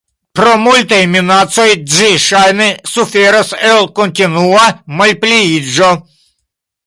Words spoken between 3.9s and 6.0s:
kontinua malpliiĝo.